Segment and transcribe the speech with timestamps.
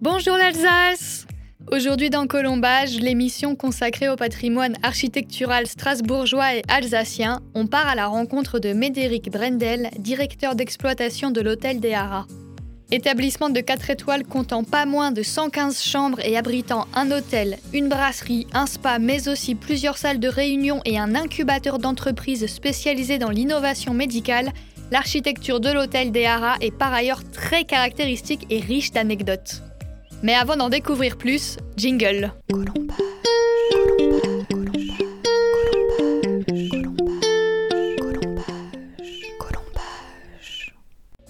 [0.00, 1.26] Bonjour l'Alsace
[1.72, 8.06] Aujourd'hui dans Colombage, l'émission consacrée au patrimoine architectural strasbourgeois et alsacien, on part à la
[8.06, 12.26] rencontre de Médéric Brendel, directeur d'exploitation de l'Hôtel des Haras.
[12.92, 17.88] Établissement de 4 étoiles comptant pas moins de 115 chambres et abritant un hôtel, une
[17.88, 23.30] brasserie, un spa, mais aussi plusieurs salles de réunion et un incubateur d'entreprises spécialisées dans
[23.30, 24.52] l'innovation médicale,
[24.92, 29.64] l'architecture de l'hôtel des Haras est par ailleurs très caractéristique et riche d'anecdotes.
[30.22, 32.32] Mais avant d'en découvrir plus, jingle.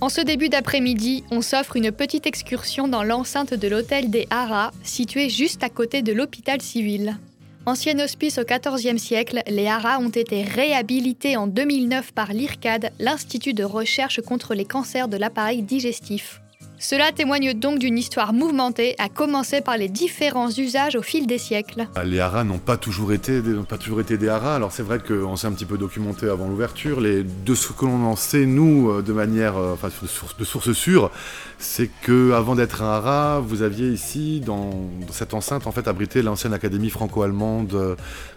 [0.00, 4.70] En ce début d'après-midi, on s'offre une petite excursion dans l'enceinte de l'hôtel des Haras,
[4.82, 7.18] situé juste à côté de l'hôpital civil.
[7.66, 13.52] Ancien hospice au XIVe siècle, les Haras ont été réhabilités en 2009 par l'IRCAD, l'Institut
[13.52, 16.40] de recherche contre les cancers de l'appareil digestif.
[16.80, 21.38] Cela témoigne donc d'une histoire mouvementée, à commencer par les différents usages au fil des
[21.38, 21.88] siècles.
[22.04, 24.54] Les haras n'ont pas toujours été, pas toujours été des haras.
[24.54, 27.00] Alors c'est vrai qu'on s'est un petit peu documenté avant l'ouverture.
[27.00, 31.10] De ce que l'on en sait nous, euh, de manière, euh, enfin de source sûres,
[31.58, 34.70] c'est que avant d'être un haras, vous aviez ici, dans,
[35.10, 37.96] cette enceinte, en fait, abrité l'ancienne académie franco-allemande euh,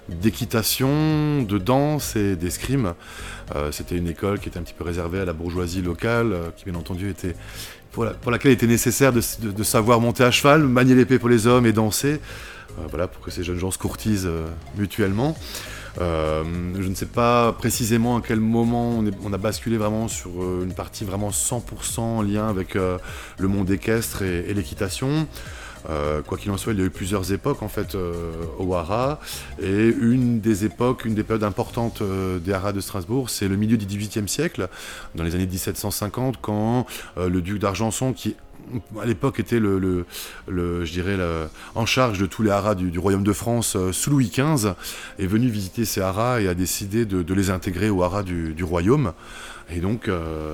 [0.10, 2.96] d'équitation, de danse et d'escrime.
[3.72, 6.76] C'était une école qui était un petit peu réservée à la bourgeoisie locale, qui bien
[6.76, 7.36] entendu était
[7.92, 11.66] pour, laquelle il était nécessaire de, savoir monter à cheval, manier l'épée pour les hommes
[11.66, 12.14] et danser,
[12.80, 15.36] euh, voilà, pour que ces jeunes gens se courtisent euh, mutuellement.
[16.00, 16.44] Euh,
[16.80, 20.32] je ne sais pas précisément à quel moment on, a basculé vraiment sur
[20.64, 25.28] une partie vraiment 100% en lien avec le monde équestre et l'équitation.
[25.90, 28.14] Euh, quoi qu'il en soit, il y a eu plusieurs époques en fait euh,
[28.60, 29.20] au Haras.
[29.62, 33.56] Et une des époques, une des périodes importantes euh, des Haras de Strasbourg, c'est le
[33.56, 34.68] milieu du XVIIIe siècle,
[35.16, 36.86] dans les années 1750, quand
[37.18, 38.36] le duc d'Argenson, qui
[39.02, 40.06] à l'époque était le,
[41.76, 44.74] en charge de tous les haras du, royaume de France sous Louis XV,
[45.20, 49.14] est venu visiter ces haras et a décidé de, les intégrer au haras du, royaume.
[49.72, 50.10] Et donc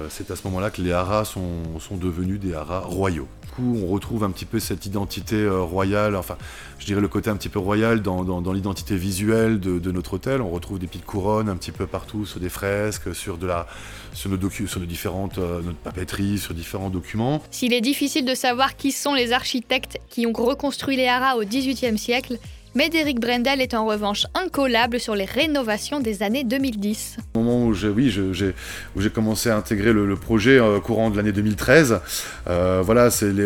[0.09, 3.27] c'est à ce moment-là que les haras sont, sont devenus des haras royaux
[3.59, 6.37] on retrouve un petit peu cette identité euh, royale, enfin,
[6.79, 10.41] je dirais le côté un petit peu royal dans, l'identité visuelle de, notre hôtel.
[10.41, 13.67] On retrouve des petites couronnes un petit peu partout sur des fresques, sur, de la,
[14.13, 17.41] sur, nos, sur différentes euh, notre papeterie, sur différents documents.
[17.51, 21.43] S'il est difficile de savoir qui sont les architectes qui ont reconstruit les haras au
[21.43, 22.37] XVIIIe siècle,
[22.77, 27.17] Médéric Brendel est en revanche incollable sur les rénovations des années 2010.
[27.33, 31.99] Au moment où j'ai commencé à intégrer le, projet euh, courant de l'année 2013,
[32.47, 32.83] euh,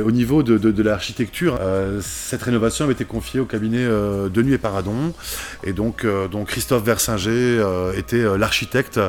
[0.06, 1.58] au niveau de, l'architecture.
[1.62, 5.14] Euh, cette rénovation avait été confiée au cabinet de Nuit et Paradon,
[5.64, 7.64] et donc, donc Christophe Versinger
[7.96, 9.00] était l'architecte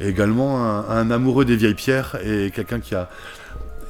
[0.00, 3.10] et également un amoureux des vieilles pierres et quelqu'un qui a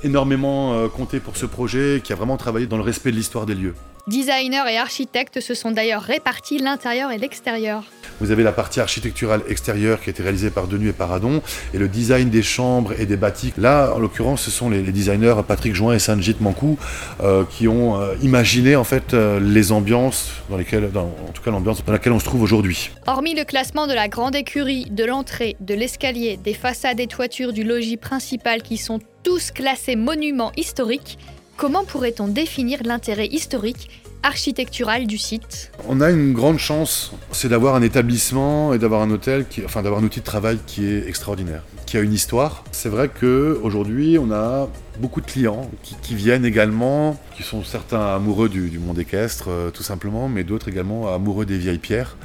[0.02, 3.54] énormément compté pour ce projet, qui a vraiment travaillé dans le respect de l'histoire des
[3.54, 3.74] lieux.
[4.08, 7.82] Designers et architectes se sont d'ailleurs répartis l'intérieur et l'extérieur.
[8.20, 11.42] Vous avez la partie architecturale extérieure qui a été réalisée par Denuy et Paradon,
[11.74, 13.52] et le design des chambres et des bâtis.
[13.58, 16.78] Là, en l'occurrence, ce sont les, designers Patrick Join et Sanjit Mankou
[17.20, 21.50] euh, qui ont euh, imaginé en fait euh, les ambiances dans lesquelles, en tout cas
[21.50, 22.90] l'ambiance dans laquelle on se trouve aujourd'hui.
[23.08, 27.52] Hormis le classement de la grande écurie, de l'entrée, de l'escalier, des façades et toitures
[27.52, 31.18] du logis principal qui sont tous classés monuments historiques,
[31.56, 33.88] Comment pourrait-on définir l'intérêt historique
[34.22, 39.10] architectural du site On a une grande chance, c'est d'avoir un établissement et d'avoir un
[39.10, 42.62] hôtel, enfin d'avoir un outil de travail qui est extraordinaire, qui a une histoire.
[42.72, 44.68] C'est vrai qu'aujourd'hui, on a
[45.00, 45.70] beaucoup de clients
[46.02, 50.68] qui, viennent également, qui sont certains amoureux du, monde équestre, euh, tout simplement, mais d'autres
[50.68, 52.18] également amoureux des vieilles pierres.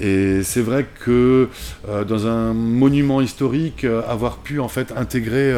[0.00, 1.48] Et c'est vrai que
[1.88, 5.52] euh, dans un monument historique, euh, avoir pu en fait intégrer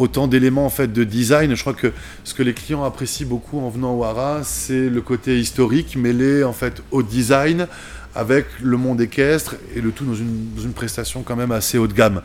[0.00, 1.54] autant d'éléments en fait de design.
[1.54, 1.92] Je crois que
[2.24, 6.42] ce que les clients apprécient beaucoup en venant au Hara, c'est le côté historique mêlé
[6.42, 7.66] en fait au design
[8.14, 11.92] avec le monde équestre et le tout dans une, prestation quand même assez haut de
[11.92, 12.22] gamme.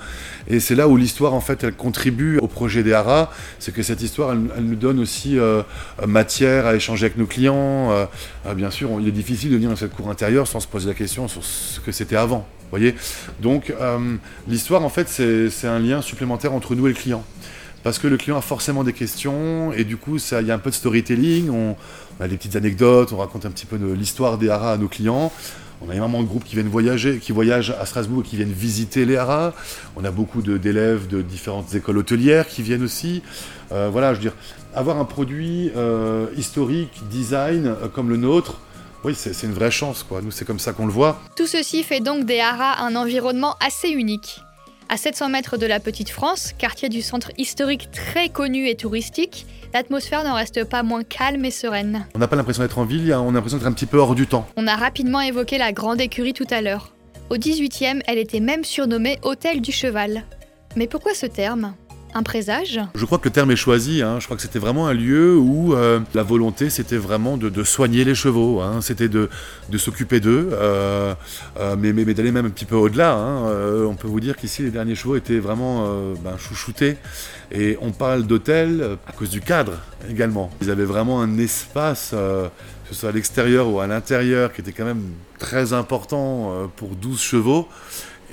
[0.47, 3.83] Et c'est là où l'histoire en fait elle contribue au projet des Haras, c'est que
[3.83, 5.61] cette histoire elle, nous donne aussi euh,
[6.07, 7.91] matière à échanger avec nos clients.
[7.91, 8.05] Euh,
[8.47, 10.87] euh, bien sûr, il est difficile de venir dans cette cour intérieure sans se poser
[10.87, 12.47] la question sur ce que c'était avant.
[12.71, 12.95] Voyez
[13.41, 13.71] Donc
[14.47, 17.23] l'histoire en fait c'est un lien supplémentaire entre nous et le client
[17.85, 20.57] parce que le client a forcément des questions et du coup il y a un
[20.57, 21.75] peu de storytelling, on,
[22.19, 25.31] a des petites anecdotes, on raconte un petit peu l'histoire des haras à nos clients.
[25.85, 28.51] On a énormément de groupes qui viennent voyager, qui voyagent à Strasbourg et qui viennent
[28.51, 29.53] visiter les haras.
[29.95, 33.21] On a beaucoup d'élèves de, différentes écoles hôtelières qui viennent aussi.
[33.71, 34.35] Euh, voilà, je veux dire,
[34.73, 38.61] avoir un produit euh, historique, design euh, comme le nôtre,
[39.03, 40.23] oui, c'est une vraie chance, quoi.
[40.23, 41.21] Nous, c'est comme ça qu'on le voit.
[41.35, 44.41] Tout ceci fait donc des haras un environnement assez unique.
[44.87, 49.47] À 700 mètres de la Petite France, quartier du centre historique très connu et touristique,
[49.73, 52.05] l'atmosphère n'en reste pas moins calme et sereine.
[52.13, 54.13] On n'a pas l'impression d'être en ville, on a l'impression d'être un petit peu hors
[54.13, 54.47] du temps.
[54.57, 56.93] On a rapidement évoqué la Grande Écurie tout à l'heure.
[57.31, 60.23] Au 18e, elle était même surnommée Hôtel du Cheval.
[60.75, 61.73] Mais pourquoi ce terme?
[62.15, 64.01] Un présage Je crois que le terme est choisi.
[64.01, 64.19] Hein.
[64.19, 68.05] Je crois que c'était vraiment un lieu où euh, la volonté, c'était vraiment de, soigner
[68.05, 68.61] les chevaux.
[68.61, 68.79] Hein.
[68.81, 69.29] C'était de,
[69.77, 71.13] s'occuper d'eux, euh,
[71.59, 73.13] euh, mais, d'aller même un petit peu au-delà.
[73.13, 73.51] Hein.
[73.85, 75.87] on peut vous dire qu'ici, les derniers chevaux étaient vraiment
[76.23, 76.97] ben, chouchoutés.
[77.51, 79.73] Et on parle d'hôtel à cause du cadre
[80.09, 80.49] également.
[80.61, 82.49] Ils avaient vraiment un espace, que
[82.89, 85.03] ce soit à l'extérieur ou à l'intérieur, qui était quand même
[85.37, 87.67] très important pour 12 chevaux.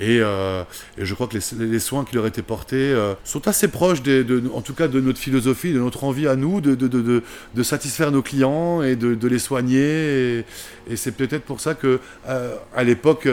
[0.01, 0.63] Euh,
[0.97, 4.43] et, je crois que les, soins qui leur étaient portés euh, sont assez proches, de,
[4.53, 8.81] en tout cas, de notre philosophie, de notre envie à nous de, satisfaire nos clients
[8.81, 10.45] et de, les soigner.
[10.89, 13.27] Et, c'est peut-être pour ça que, euh, à l'époque,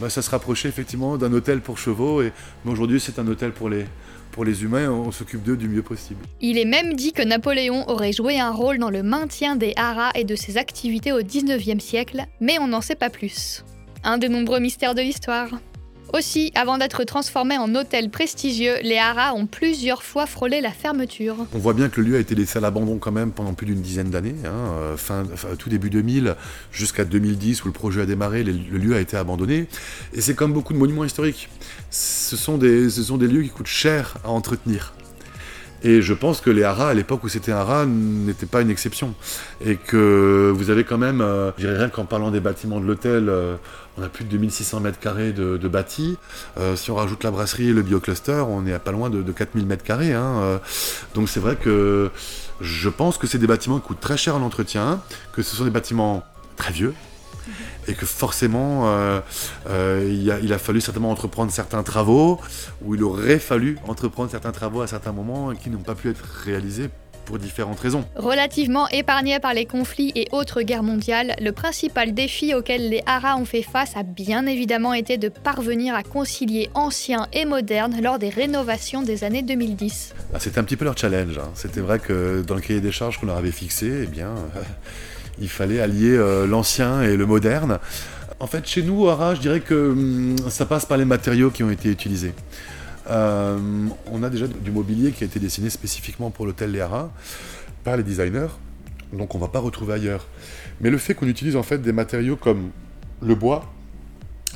[0.00, 2.22] bah, ça se rapprochait effectivement d'un hôtel pour chevaux.
[2.22, 2.32] Et,
[2.64, 3.86] mais aujourd'hui, c'est un hôtel pour les,
[4.32, 6.20] pour les humains, on s'occupe d'eux du mieux possible.
[6.42, 10.10] Il est même dit que Napoléon aurait joué un rôle dans le maintien des haras
[10.14, 13.64] et de ses activités au 19e siècle, mais on n'en sait pas plus.
[14.04, 15.48] Un des nombreux mystères de l'histoire.
[16.12, 21.36] Aussi, avant d'être transformés en hôtel prestigieux, les haras ont plusieurs fois frôlé la fermeture.
[21.52, 23.66] On voit bien que le lieu a été laissé à l'abandon quand même pendant plus
[23.66, 24.36] d'une dizaine d'années.
[24.44, 25.24] Hein, euh, fin,
[25.58, 26.36] tout début 2000
[26.70, 29.66] jusqu'à 2010 où le projet a démarré, le lieu a été abandonné.
[30.14, 31.48] Et c'est comme beaucoup de monuments historiques.
[31.90, 34.92] Ce sont des lieux qui coûtent cher à entretenir.
[35.86, 38.70] Et je pense que les haras, à l'époque où c'était un haras, n'étaient pas une
[38.70, 39.14] exception.
[39.64, 42.86] Et que vous avez quand même, euh, je dirais rien qu'en parlant des bâtiments de
[42.86, 43.54] l'hôtel, euh,
[43.96, 46.18] on a plus de 2600 mètres carrés de, de bâtis.
[46.58, 49.22] Euh, si on rajoute la brasserie et le biocluster, on est à pas loin de,
[49.30, 50.12] 4000 mètres carrés.
[50.12, 50.60] Hein.
[51.14, 52.10] donc c'est vrai que
[52.60, 55.00] je pense que c'est des bâtiments qui coûtent très cher en entretien,
[55.32, 56.24] que ce sont des bâtiments
[56.56, 56.94] très vieux,
[57.88, 59.20] et que forcément euh,
[59.68, 62.40] euh, il, a, fallu certainement entreprendre certains travaux,
[62.84, 66.24] ou il aurait fallu entreprendre certains travaux à certains moments qui n'ont pas pu être
[66.44, 66.90] réalisés
[67.24, 68.04] pour différentes raisons.
[68.14, 73.36] Relativement épargnés par les conflits et autres guerres mondiales, le principal défi auquel les Haras
[73.36, 78.18] ont fait face a bien évidemment été de parvenir à concilier ancien et moderne lors
[78.20, 80.14] des rénovations des années 2010.
[80.32, 81.36] Ah, c'était un petit peu leur challenge.
[81.36, 81.50] Hein.
[81.54, 84.30] C'était vrai que dans le cahier des charges qu'on leur avait fixé, eh bien,
[85.40, 87.78] il fallait allier euh, l'ancien et le moderne.
[88.38, 91.62] En fait, chez nous, Ara, je dirais que hum, ça passe par les matériaux qui
[91.62, 92.34] ont été utilisés.
[93.08, 93.58] Euh,
[94.10, 97.10] on a déjà du mobilier qui a été dessiné spécifiquement pour l'hôtel Léara
[97.84, 98.48] par les designers,
[99.12, 100.26] donc on ne va pas retrouver ailleurs.
[100.80, 102.70] Mais le fait qu'on utilise en fait des matériaux comme
[103.22, 103.72] le bois,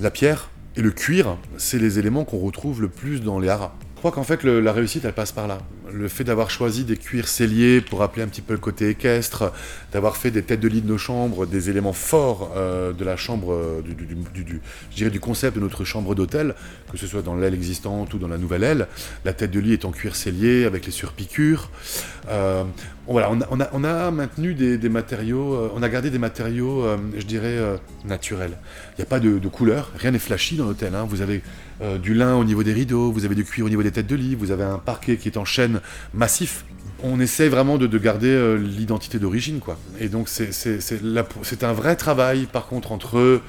[0.01, 3.73] la pierre et le cuir, c'est les éléments qu'on retrouve le plus dans les haras.
[3.95, 5.59] Je crois qu'en fait la réussite elle passe par là
[5.93, 9.53] le fait d'avoir choisi des cuirs celliers pour rappeler un petit peu le côté équestre,
[9.93, 13.17] d'avoir fait des têtes de lit de nos chambres, des éléments forts euh, de la
[13.17, 14.61] chambre, euh, du,
[14.95, 16.55] dirais du concept de notre chambre d'hôtel,
[16.91, 18.89] que ce soit dans l'aile existante ou dans la nouvelle aile.
[19.25, 21.71] La tête de lit est en cuir cellier avec les surpiqûres.
[22.29, 22.65] Euh,
[23.11, 26.85] on a, maintenu des, matériaux, on a gardé des matériaux,
[27.17, 27.59] je dirais,
[28.05, 28.57] naturels.
[28.93, 30.95] Il n'y a pas de, couleur, rien n'est flashy dans l'hôtel.
[30.95, 31.07] Hein.
[31.09, 31.43] Vous avez
[32.01, 34.17] du lin au niveau des rideaux, vous avez du cuir au niveau des têtes de
[34.17, 35.81] lit, vous avez un parquet qui est en chêne
[36.15, 36.65] massif.
[37.03, 39.79] On essaie vraiment de, garder euh, l'identité d'origine, quoi.
[40.01, 43.41] Et donc c'est un vrai travail, par contre, entre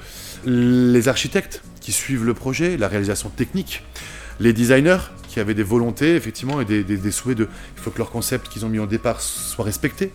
[0.46, 3.84] les architectes qui suivent le projet, la réalisation technique,
[4.40, 4.98] les designers
[5.32, 7.48] qui avaient des volontés, effectivement, et des, des souhaits de...
[7.76, 10.12] Il faut que leur concept qu'ils ont mis au départ soit respecté.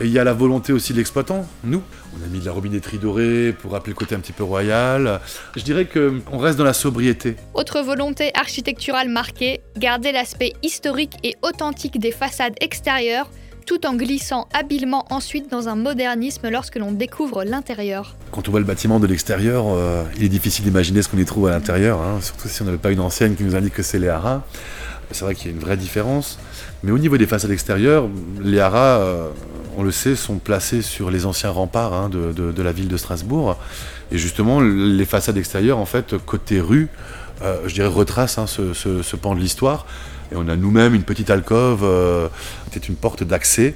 [0.00, 1.80] Et il y a la volonté aussi de l'exploitant, nous.
[2.18, 5.20] On a mis de la robinetterie dorée pour rappeler le côté un petit peu royal.
[5.56, 7.36] Je dirais qu'on reste dans la sobriété.
[7.54, 13.30] Autre volonté architecturale marquée, garder l'aspect historique et authentique des façades extérieures
[13.66, 18.16] tout en glissant habilement ensuite dans un modernisme lorsque l'on découvre l'intérieur.
[18.30, 21.24] Quand on voit le bâtiment de l'extérieur, euh, il est difficile d'imaginer ce qu'on y
[21.24, 22.18] trouve à l'intérieur, hein.
[22.20, 24.42] surtout si on n'avait pas une enseigne qui nous indique que c'est les haras.
[25.10, 26.38] C'est vrai qu'il y a une vraie différence.
[26.82, 28.08] Mais au niveau des façades extérieures,
[28.42, 29.28] les haras, euh,
[29.76, 33.56] on le sait, sont placés sur les anciens remparts hein, de, la ville de Strasbourg.
[34.12, 36.88] Et justement, les façades extérieures, en fait, côté rue,
[37.42, 39.86] euh, je dirais, retracent hein, ce, pan de l'histoire.
[40.32, 42.28] Et on a nous-mêmes une petite alcôve, euh,
[42.70, 43.74] c'était une porte d'accès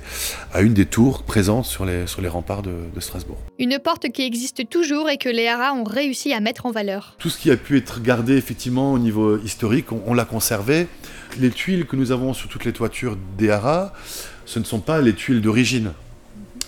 [0.52, 3.38] à une des tours présentes sur les, sur les remparts de, Strasbourg.
[3.58, 7.14] Une porte qui existe toujours et que les haras ont réussi à mettre en valeur.
[7.18, 10.88] Tout ce qui a pu être gardé effectivement au niveau historique, on, l'a conservé.
[11.38, 13.92] Les tuiles que nous avons sur toutes les toitures des haras,
[14.46, 15.92] ce ne sont pas les tuiles d'origine.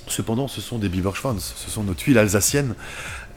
[0.06, 2.74] Cependant, ce sont des Biberschwanz, ce sont nos tuiles alsaciennes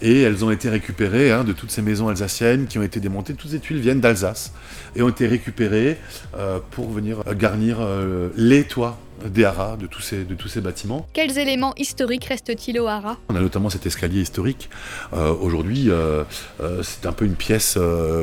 [0.04, 3.34] et elles ont été récupérées hein, de toutes ces maisons alsaciennes qui ont été démontées.
[3.34, 4.54] Toutes ces tuiles viennent d'Alsace
[4.96, 5.98] et ont été récupérées
[6.38, 10.62] euh, pour venir garnir euh, les toits des haras, de tous ces, de tous ces
[10.62, 11.08] bâtiments.
[11.14, 14.70] Quels éléments historiques restent-ils au haras On a notamment cet escalier historique.
[15.14, 16.24] Euh, aujourd'hui, euh,
[16.62, 17.78] euh, c'est un peu une pièce,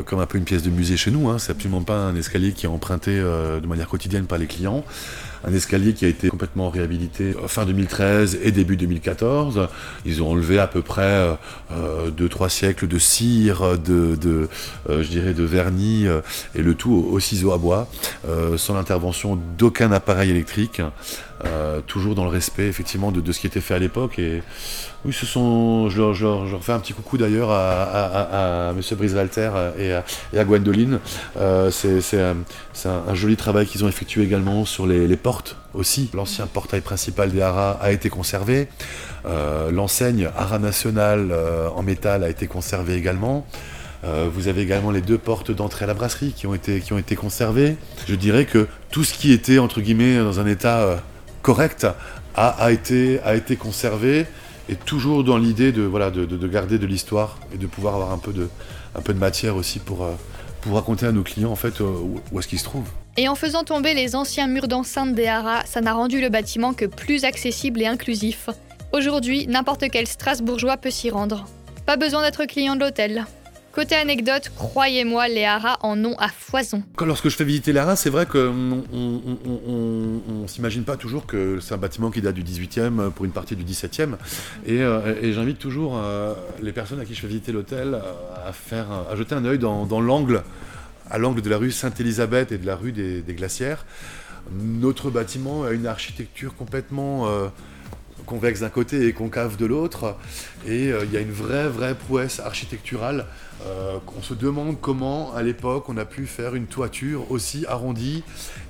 [0.07, 1.29] comme un peu une pièce de musée chez nous.
[1.29, 1.39] Hein.
[1.39, 4.85] C'est absolument pas un escalier qui est emprunté de manière quotidienne par les clients
[5.45, 9.69] un escalier qui a été complètement réhabilité fin 2013 et début 2014.
[10.05, 11.27] Ils ont enlevé à peu près
[11.73, 16.07] 2-3 siècles de cire, de, de vernis
[16.55, 17.89] et le tout au, ciseau à bois,
[18.57, 20.83] sans l'intervention d'aucun appareil électrique.
[21.47, 24.19] Euh, toujours dans le respect effectivement de, ce qui était fait à l'époque.
[24.19, 24.43] Et
[25.05, 29.51] oui, ce sont, je leur, fais un petit coucou d'ailleurs à, à, à, Monsieur Brisevalter
[29.79, 30.05] et à,
[30.35, 30.99] et Gwendoline.
[31.39, 36.11] Euh, c'est un, joli travail qu'ils ont effectué également sur les, portes aussi.
[36.13, 38.69] L'ancien portail principal des haras a été conservé.
[39.25, 43.47] Euh, L'enseigne Haras National euh, en métal a été conservée également.
[44.33, 46.99] Vous avez également les deux portes d'entrée à la brasserie qui ont, été, qui ont
[46.99, 47.77] été conservées.
[48.09, 51.03] Je dirais que tout ce qui était, entre guillemets, dans un état
[51.43, 51.87] correct
[52.35, 54.27] a, été, a été conservé
[54.69, 58.49] et toujours dans l'idée de, garder de l'histoire et de pouvoir avoir un peu de,
[59.19, 60.13] matière aussi pour, euh,
[60.61, 62.91] pour raconter à nos clients en fait où est-ce qu'ils se trouvent.
[63.17, 66.73] Et en faisant tomber les anciens murs d'enceinte des haras, ça n'a rendu le bâtiment
[66.73, 68.49] que plus accessible et inclusif.
[68.93, 71.47] Aujourd'hui, n'importe quel Strasbourgeois peut s'y rendre.
[71.87, 73.27] Pas besoin d'être client de l'hôtel.
[73.73, 76.83] Côté anecdote, croyez-moi, les haras en ont à foison.
[77.01, 81.75] Lorsque je fais visiter les haras, c'est vrai qu'on on, s'imagine pas toujours que c'est
[81.75, 84.15] un bâtiment qui date du 18e pour une partie du 17e.
[84.69, 88.01] Euh, et, j'invite toujours euh, les personnes à qui je fais visiter l'hôtel euh,
[88.45, 90.43] à, faire, à jeter un œil dans, l'angle,
[91.09, 93.87] à l'angle de la rue Sainte-Élisabeth et de la rue des, Glacières.
[94.51, 97.29] Notre bâtiment a une architecture complètement
[98.31, 100.17] convexe d'un côté et concave de l'autre.
[100.67, 103.27] Et il y a une vraie, vraie prouesse architecturale
[103.67, 108.23] euh, on se demande comment, à l'époque, on a pu faire une toiture aussi arrondie.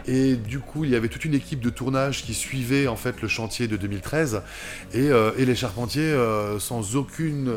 [0.06, 3.22] Et du coup, il y avait toute une équipe de tournage qui suivait en fait
[3.22, 4.42] le chantier de 2013.
[4.96, 7.52] Euh, et, les charpentiers, euh, sans aucune,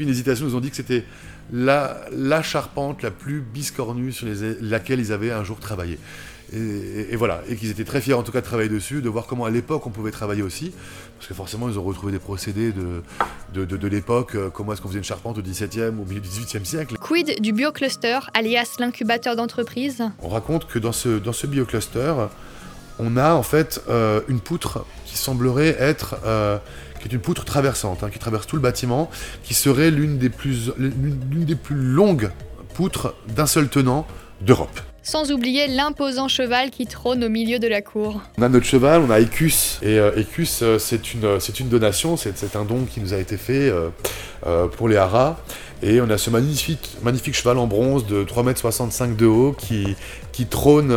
[0.00, 1.04] hésitation, nous ont dit que c'était
[1.52, 4.26] la, la, charpente la plus biscornue sur
[4.60, 5.98] laquelle ils avaient un jour travaillé.
[6.52, 9.26] Et, voilà, et qu'ils étaient très fiers en tout cas de travailler dessus, de voir
[9.26, 10.72] comment à l'époque on pouvait travailler aussi,
[11.16, 14.88] parce que forcément ils ont retrouvé des procédés de, de, l'époque, euh, comment est-ce qu'on
[14.88, 16.96] faisait une charpente au 17e ou au milieu du 18e siècle?
[17.00, 20.04] Quid du biocluster, alias l'incubateur d'entreprise?
[20.22, 22.14] On raconte que dans ce, dans ce biocluster,
[23.00, 26.16] on a en fait euh, une poutre qui semblerait être...
[26.24, 26.58] Euh,
[27.00, 29.10] qui est une poutre traversante, hein, qui traverse tout le bâtiment,
[29.42, 32.30] qui serait l'une des, plus, l'une des plus longues
[32.72, 34.06] poutres d'un seul tenant
[34.40, 38.20] d'Europe sans oublier l'imposant cheval qui trône au milieu de la cour.
[38.38, 41.68] On a notre cheval, on a Ecus, et euh, Ecus euh, c'est une, c'est une
[41.68, 45.36] donation, c'est un don qui nous a été fait euh, pour les haras,
[45.80, 49.94] et on a ce magnifique, magnifique cheval en bronze de 3,65 m de haut qui,
[50.32, 50.92] qui trône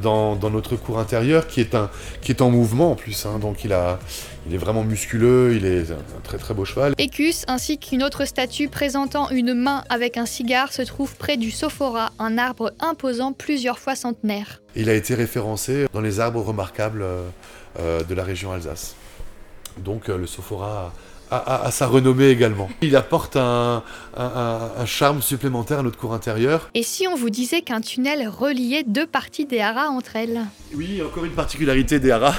[0.00, 1.90] dans, dans, notre cour intérieure, qui est, un,
[2.22, 3.40] qui est en mouvement en plus, hein.
[3.40, 3.98] donc il a,
[4.46, 6.94] il est vraiment musculeux, il est un très très beau cheval.
[6.98, 11.50] Écus ainsi qu'une autre statue présentant une main avec un cigare se trouve près du
[11.50, 14.62] sophora, un arbre imposant plusieurs fois centenaire.
[14.76, 17.28] Il a été référencé dans les arbres remarquables euh,
[17.78, 18.94] euh, de la région Alsace.
[19.78, 20.92] Donc euh, le sophora
[21.30, 22.68] à, sa renommée également.
[22.82, 23.82] Il apporte un,
[24.86, 26.68] charme supplémentaire à notre cour intérieure.
[26.74, 30.40] Et si on vous disait qu'un tunnel reliait deux parties des haras entre elles?
[30.74, 32.34] Oui, encore une particularité des haras,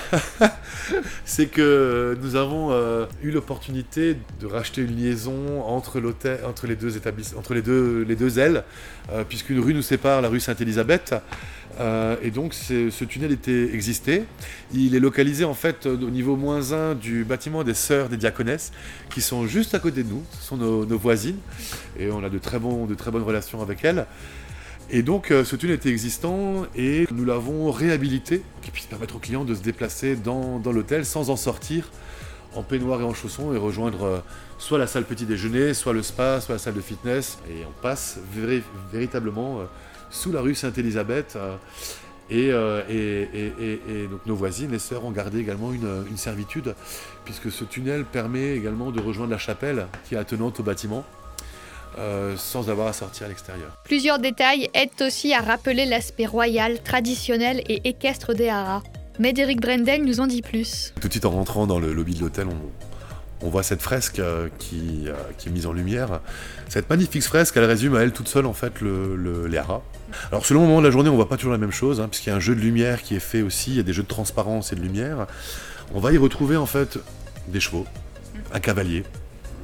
[1.25, 6.01] c'est que nous avons euh, eu l'opportunité de racheter une liaison entre,
[6.45, 8.63] entre les deux établissements, entre les deux, les deux ailes,
[9.11, 11.15] euh, puisqu'une rue nous sépare, la rue Sainte-Élisabeth.
[11.79, 14.23] Euh, et donc ce tunnel était existé.
[14.73, 18.71] Il est localisé en fait au niveau moins 1 du bâtiment des Sœurs des Diaconesses,
[19.09, 21.37] qui sont juste à côté de nous, ce sont nos, voisines,
[21.99, 24.05] et on a de très, bonnes relations avec elles.
[24.89, 29.19] Et donc euh, ce tunnel était existant et nous l'avons réhabilité, qui puisse permettre aux
[29.19, 31.89] clients de se déplacer dans, l'hôtel sans en sortir
[32.53, 34.19] en peignoir et en chaussons et rejoindre euh,
[34.57, 37.37] soit la salle petit déjeuner, soit le spa, soit la salle de fitness.
[37.49, 38.19] Et on passe
[38.91, 39.61] véritablement
[40.11, 41.35] sous la rue Sainte-Élisabeth.
[41.35, 41.55] Euh,
[42.33, 46.75] euh, et, donc nos voisines, les sœurs, ont gardé également une, servitude,
[47.25, 51.03] puisque ce tunnel permet également de rejoindre la chapelle qui est attenante au bâtiment.
[51.99, 53.69] Euh, sans avoir à sortir à l'extérieur.
[53.83, 58.81] Plusieurs détails aident aussi à rappeler l'aspect royal, traditionnel et équestre des haras.
[59.19, 60.93] Médéric Brendel nous en dit plus.
[61.01, 64.21] Tout de suite en rentrant dans le lobby de l'hôtel, on, on voit cette fresque
[64.59, 66.21] qui, qui, est mise en lumière.
[66.69, 69.81] Cette magnifique fresque, elle résume à elle toute seule en fait le, les haras.
[70.31, 72.07] Alors selon le moment de la journée, on voit pas toujours la même chose, hein,
[72.07, 73.93] puisqu'il y a un jeu de lumière qui est fait aussi, il y a des
[73.93, 75.27] jeux de transparence et de lumière.
[75.93, 76.99] On va y retrouver en fait
[77.47, 77.85] des chevaux,
[78.53, 79.03] un cavalier,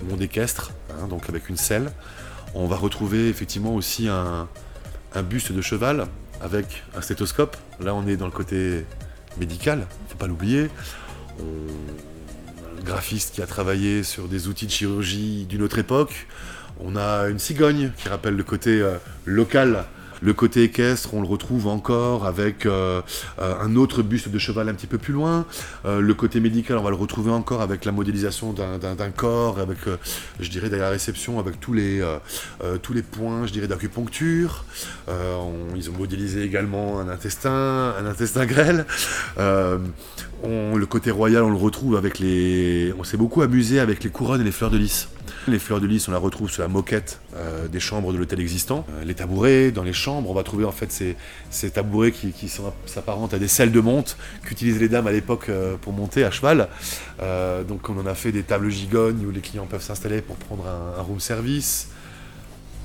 [0.02, 1.92] un monde équestre, hein, donc avec une selle.
[2.54, 4.48] On va retrouver effectivement aussi un,
[5.14, 6.08] un buste de cheval
[6.42, 7.58] avec un stéthoscope.
[7.80, 8.86] Là, on est dans le côté
[9.40, 10.70] médical, faut pas l'oublier.
[11.40, 16.28] Un graphiste qui a travaillé sur des outils de chirurgie d'une autre époque.
[16.80, 19.86] On a une cigogne qui rappelle le côté euh, local
[20.22, 23.02] le côté équestre, on le retrouve encore avec euh,
[23.40, 25.46] euh, un autre buste de cheval un petit peu plus loin.
[25.86, 29.78] Euh, le côté médical, on va le retrouver encore avec la modélisation d'un corps, avec,
[30.40, 32.02] je dirais, derrière la réception, avec tous les,
[33.12, 34.66] points, je dirais, d'acupuncture.
[35.76, 38.86] ils ont modélisé également un intestin, un intestin grêle.
[40.46, 42.94] Le côté royal, on le retrouve avec les...
[42.98, 45.10] On s'est beaucoup amusé avec les couronnes et les fleurs de lys.
[45.48, 48.40] Les fleurs de lys, on la retrouve sur la moquette euh, des chambres de l'hôtel
[48.40, 48.86] existant.
[48.90, 52.50] Euh, les tabourets, dans les chambres, on va trouver en fait ces, tabourets qui,
[52.86, 56.32] s'apparentent à des selles de monte qu'utilisaient les dames à l'époque euh, pour monter à
[56.32, 56.68] cheval.
[57.68, 60.66] donc on en a fait des tables gigognes où les clients peuvent s'installer pour prendre
[60.68, 61.90] un room service.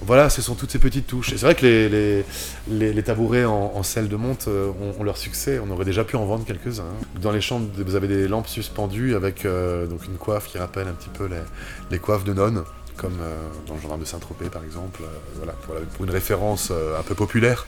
[0.05, 1.31] Voilà, ce sont toutes ces petites touches.
[1.31, 2.25] C'est vrai que
[2.69, 5.61] les, tabourets en, selle de monte euh, ont, leur succès.
[5.65, 6.85] On aurait déjà pu en vendre quelques-uns.
[7.21, 10.93] Dans les chambres, vous avez des lampes suspendues avec euh, une coiffe qui rappelle un
[10.93, 11.29] petit peu
[11.91, 12.65] les, coiffes de nonnes
[12.97, 15.03] comme euh, dans le gendarme de Saint-Tropez par exemple,
[15.37, 17.67] voilà, pour, une référence un peu populaire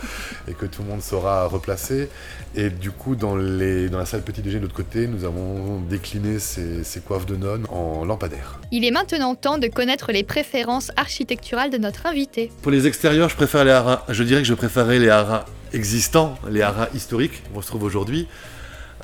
[0.48, 2.08] et que tout le monde saura replacer.
[2.54, 5.80] Et du coup, dans, les, dans la salle petit déjeuner de l'autre côté, nous avons
[5.80, 8.60] décliné ces, ces coiffes de nonnes en lampadaires.
[8.70, 12.50] Il est maintenant temps de connaître les préférences architecturales de notre invité.
[12.62, 14.04] Pour les extérieurs, je préfère les haras.
[14.08, 18.28] Je dirais que je préférais les haras existants, les haras historiques qu'on se trouve aujourd'hui.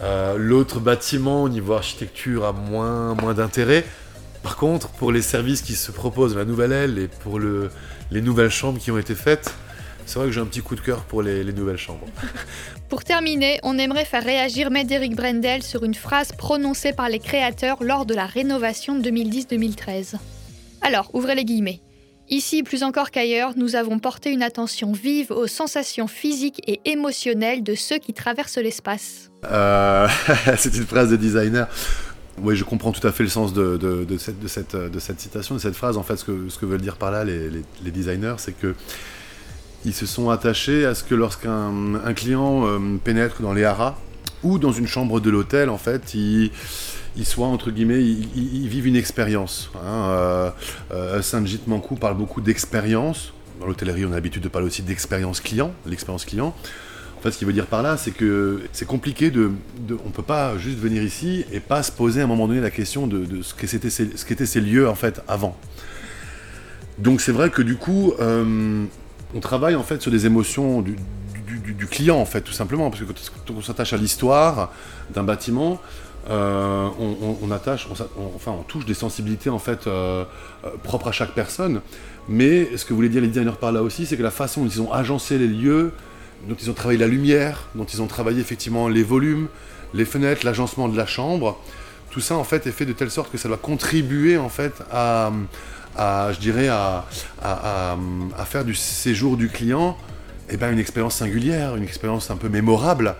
[0.03, 3.85] Euh, l'autre bâtiment au niveau architecture a moins, moins d'intérêt.
[4.42, 7.70] Par contre, pour les services qui se proposent, la nouvelle aile et pour le,
[8.11, 9.52] les nouvelles chambres qui ont été faites,
[10.06, 12.06] c'est vrai que j'ai un petit coup de cœur pour les, nouvelles chambres.
[12.88, 17.85] Pour terminer, on aimerait faire réagir Médéric Brendel sur une phrase prononcée par les créateurs
[17.85, 20.16] lors de la rénovation 2010-2013.
[20.82, 21.80] Alors, ouvrez les guillemets.
[22.28, 27.62] Ici, plus encore qu'ailleurs, nous avons porté une attention vive aux sensations physiques et émotionnelles
[27.62, 29.30] de ceux qui traversent l'espace.
[29.44, 30.09] Euh,
[30.56, 31.68] c'est une phrase de designer.
[32.42, 35.97] Oui, je comprends tout à fait le sens de, cette, citation, de cette phrase.
[35.97, 38.75] En fait, ce que, veulent dire par là les, designers, c'est que
[39.85, 41.73] ils se sont attachés à ce que lorsqu'un
[42.14, 43.97] client euh, pénètre dans les haras
[44.42, 46.50] ou dans une chambre de l'hôtel, en fait, il,
[47.25, 49.70] soit, entre guillemets, il, vive une expérience.
[49.76, 50.11] Hein.
[50.11, 50.50] Euh,
[50.92, 51.22] euh,
[51.66, 53.33] Mancou parle beaucoup d'expérience.
[53.61, 56.55] Dans l'hôtellerie, on a l'habitude de parler aussi d'expérience client, l'expérience client.
[57.20, 59.50] En fait, ce qu'il veut dire par là, c'est que c'est compliqué de,
[59.90, 62.62] On ne peut pas juste venir ici et pas se poser à un moment donné
[62.62, 65.54] la question de, ce qu'étaient ces, ces, lieux en fait avant.
[66.96, 68.87] Donc c'est vrai que du coup, euh,
[69.35, 70.96] on travaille en fait sur des émotions du,
[71.90, 74.72] client en fait, tout simplement, parce que quand on s'attache à l'histoire
[75.12, 75.78] d'un bâtiment,
[76.30, 76.88] euh,
[77.42, 77.87] on, attache,
[78.35, 80.24] enfin on touche des sensibilités en fait euh,
[80.85, 81.83] propres à chaque personne.
[82.30, 84.68] Mais ce que voulaient dire les designers par là aussi, c'est que la façon dont
[84.68, 85.92] ils ont agencé les lieux,
[86.48, 89.48] dont ils ont travaillé la lumière, dont ils ont travaillé effectivement les volumes,
[89.94, 91.59] les fenêtres, l'agencement de la chambre.
[92.11, 94.72] Tout ça en fait est fait de telle sorte que ça doit contribuer en fait
[94.90, 95.31] à,
[95.96, 97.05] je dirais, à,
[98.46, 99.96] faire du séjour du client
[100.53, 103.14] eh ben, une expérience singulière, une expérience un peu mémorable,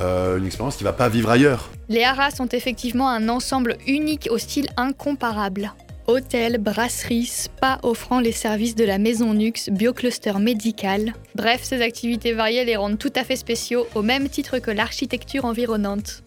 [0.00, 1.68] euh, une expérience qu'il ne va pas vivre ailleurs.
[1.90, 5.74] Les haras sont effectivement un ensemble unique au style incomparable.
[6.10, 11.14] Hôtel, brasserie, spa offrant les services de la maison Nux, biocluster médical.
[11.36, 15.44] Bref, ces activités variées les rendent tout à fait spéciaux au même titre que l'architecture
[15.44, 16.24] environnante.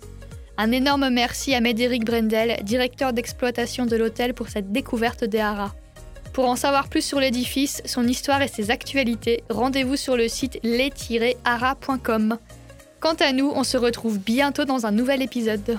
[0.58, 5.74] Un énorme merci à Médéric Brendel, directeur d'exploitation de l'hôtel, pour cette découverte des haras.
[6.32, 10.60] Pour en savoir plus sur l'édifice, son histoire et ses actualités, rendez-vous sur le site
[10.64, 12.38] les-haras.com.
[13.02, 15.78] Quant à nous, on se retrouve bientôt dans un nouvel épisode.